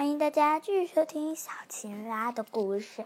[0.00, 3.04] 欢迎大家继续收听小青蛙的故事。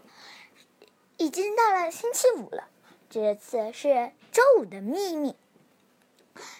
[1.17, 2.69] 已经到了星期五了，
[3.09, 5.35] 这次是周五的秘密。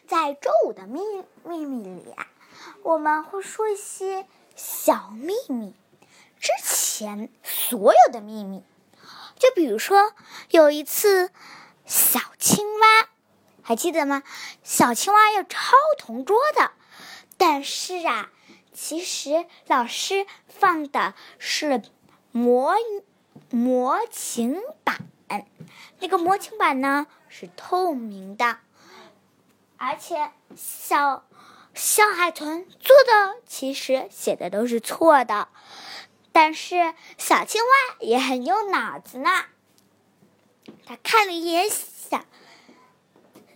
[0.10, 1.00] 在周五的秘
[1.46, 2.28] 秘密里啊，
[2.84, 4.28] 我们会说一些
[4.58, 5.74] 小秘密，
[6.38, 8.62] 之前所有的秘密。
[9.40, 10.12] 就比如说，
[10.49, 11.31] 有一次
[11.86, 13.08] 小青蛙，
[13.62, 14.22] 还记得吗？
[14.63, 16.73] 小青蛙要抄同桌的，
[17.38, 18.30] 但是啊。
[18.77, 21.81] 其实老师放的是
[22.33, 22.75] 模
[23.49, 24.99] 模型板，
[25.99, 28.57] 那个模型板呢是透明的，
[29.77, 31.25] 而且小
[31.73, 35.47] 小海豚做的其实写的都是错的，
[36.33, 39.45] 但是小青蛙也很有脑子呢，
[40.85, 42.25] 他看了一眼小。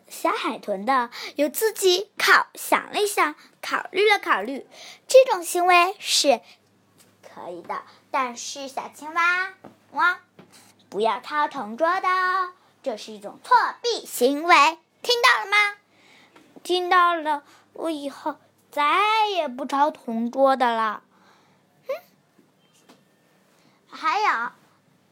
[0.09, 4.67] 小海豚的有自己考想了一想，考虑了考虑，
[5.07, 6.41] 这种行为是
[7.21, 7.83] 可以的。
[8.11, 9.53] 但是小青蛙，
[9.91, 10.19] 哇，
[10.89, 14.55] 不要抄同桌的哦，这是一种作弊行为，
[15.01, 15.77] 听到了吗？
[16.63, 18.35] 听到了，我以后
[18.71, 21.03] 再也不抄同桌的了。
[21.87, 21.93] 哼，
[23.89, 24.51] 还有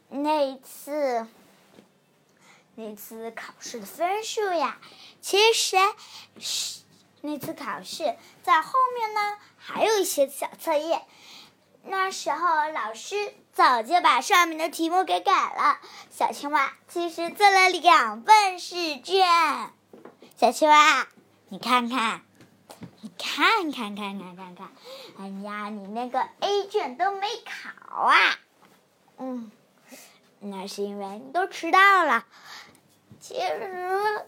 [0.08, 1.26] 那一次。
[2.80, 4.78] 那次考试的分数呀，
[5.20, 5.76] 其实
[6.38, 6.82] 是
[7.22, 11.02] 那次考试在后面呢，还有一些小测验。
[11.82, 15.80] 那时候老师早就把上面的题目给改了。
[16.12, 19.26] 小青蛙其实做了两份试卷。
[20.36, 21.08] 小青蛙，
[21.48, 22.22] 你看看，
[23.00, 24.70] 你看看看看看看，
[25.18, 28.38] 哎呀，你那个 A 卷都没考啊！
[29.18, 29.50] 嗯，
[30.38, 32.24] 那是因为你都迟到了。
[33.20, 34.26] 其实，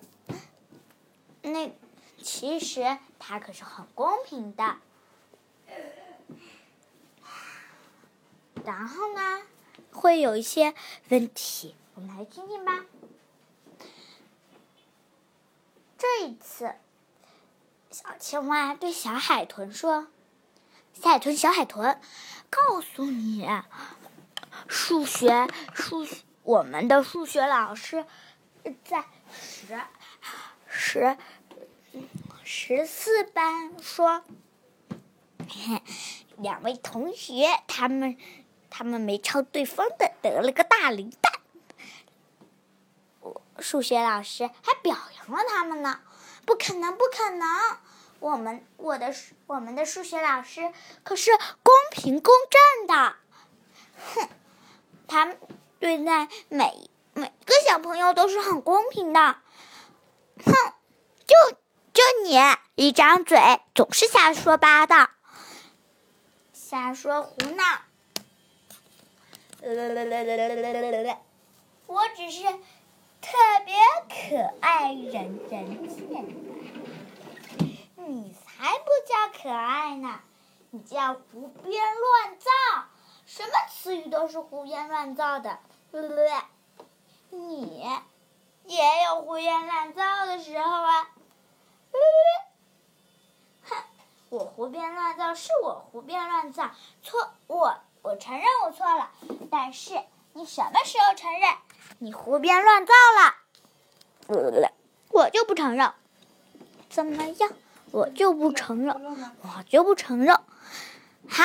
[1.43, 1.73] 那
[2.21, 4.77] 其实它可是很公平的。
[8.65, 9.43] 然后呢，
[9.93, 10.75] 会有一些
[11.09, 12.85] 问题，我们来听听吧。
[15.97, 16.75] 这一次，
[17.91, 20.09] 小青蛙对小海豚说
[20.93, 22.01] ：“小海豚，小海豚，
[22.51, 23.49] 告诉你，
[24.69, 26.07] 数学数
[26.43, 28.05] 我们的数学老师。”
[28.85, 29.81] 在十
[30.67, 31.17] 十
[32.45, 34.25] 十四班说，
[36.37, 38.17] 两位同学他们
[38.69, 41.33] 他们没抄对方的，得了个大零蛋。
[43.21, 46.01] 我数学老师还表扬了他们呢。
[46.47, 47.47] 不可能，不可能！
[48.19, 49.15] 我们我的
[49.47, 50.73] 我们的数学老师
[51.05, 51.31] 可是
[51.63, 53.17] 公平公正的。
[54.15, 54.29] 哼，
[55.07, 55.35] 他
[55.79, 56.90] 对待每。
[57.71, 59.21] 小朋友都是很公平的，
[60.45, 60.53] 哼！
[61.25, 61.57] 就
[61.93, 62.37] 就你
[62.75, 63.39] 一张嘴，
[63.77, 65.09] 总是瞎说八道，
[66.53, 67.63] 瞎说胡闹。
[71.87, 73.31] 我只是特
[73.65, 73.77] 别
[74.09, 76.27] 可爱，人人见。
[77.95, 80.19] 你才不叫可爱呢，
[80.71, 82.51] 你叫胡编乱造，
[83.27, 85.61] 什么词语都是胡编乱造的。
[87.31, 87.85] 你
[88.65, 91.09] 也有胡言乱造的时候啊！
[93.63, 93.77] 哼，
[94.31, 96.71] 我胡编乱造是我胡编乱造，
[97.03, 99.11] 错我我承认我错了。
[99.51, 100.01] 但是
[100.33, 101.57] 你什么时候承认
[101.99, 103.37] 你胡编乱造了？
[105.11, 105.93] 我就不承认。
[106.89, 107.53] 怎么样？
[107.93, 108.95] 我就不承认，
[109.43, 110.37] 我就不承认。
[111.29, 111.45] 好，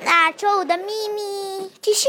[0.00, 2.08] 那周五的秘密继续。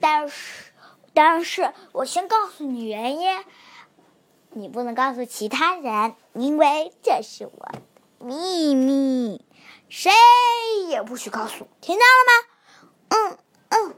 [0.00, 0.72] 但是，
[1.14, 3.44] 但是我先告诉你原因，
[4.50, 7.80] 你不能告诉其他人，因为这是我的
[8.18, 9.44] 秘密，
[9.88, 10.10] 谁
[10.88, 12.32] 也不许告诉，听到了吗？
[13.10, 13.38] 嗯
[13.68, 13.94] 嗯。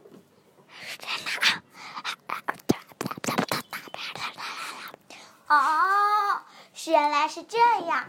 [5.46, 6.42] 哦，
[6.86, 8.06] 原来是这样，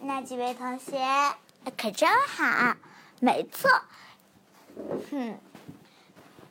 [0.00, 0.96] 那几位同学
[1.76, 2.76] 可真好。
[3.24, 3.70] 没错，
[5.08, 5.38] 哼，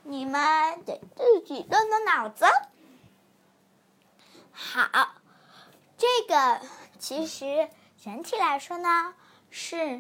[0.04, 2.46] 你们得自己动动脑子。
[4.54, 5.16] 好，
[5.98, 6.62] 这个
[6.98, 7.68] 其实
[8.02, 9.14] 整体来说呢，
[9.50, 10.00] 是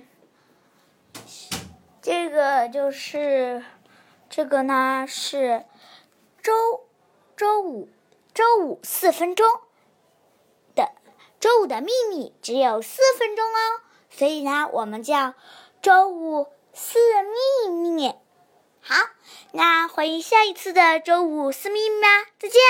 [2.02, 3.66] 这个就是
[4.30, 5.66] 这个呢是
[6.42, 6.86] 周
[7.36, 7.90] 周五
[8.34, 9.46] 周五四分钟
[10.74, 10.90] 的
[11.42, 15.34] 周五的秘密只有四分钟哦，所以呢，我们叫
[15.82, 16.48] 周五。
[16.74, 17.00] 是
[17.68, 18.08] 秘密，
[18.82, 18.96] 好，
[19.52, 22.08] 那欢迎下一次的周五是秘密吧，
[22.40, 22.62] 再见。